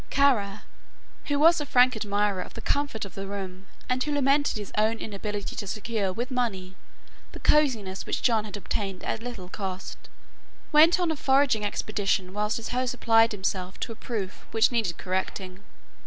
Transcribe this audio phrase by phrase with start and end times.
[0.09, 0.63] Kara,
[1.25, 4.71] who was a frank admirer of the comfort of the room and who lamented his
[4.75, 6.75] own inability to secure with money
[7.33, 10.09] the cosiness which John had obtained at little cost,
[10.71, 14.97] went on a foraging expedition whilst his host applied himself to a proof which needed
[14.97, 15.61] correcting.